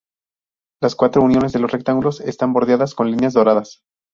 Las 0.81 0.95
cuatro 0.95 1.21
uniones 1.21 1.51
de 1.53 1.59
los 1.59 1.71
rectángulos 1.71 2.21
están 2.21 2.53
bordeadas 2.53 2.95
con 2.95 3.11
líneas 3.11 3.33
doradas. 3.33 3.83